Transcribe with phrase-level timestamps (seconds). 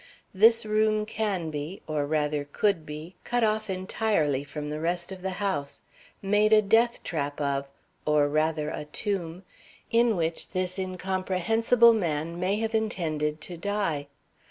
[0.33, 5.21] This room can be, or rather could be, cut off entirely from the rest of
[5.21, 5.83] the house;
[6.23, 7.67] made a death trap of,
[8.03, 9.43] or rather a tomb,
[9.91, 14.07] in which this incomprehensible man may have intended to die.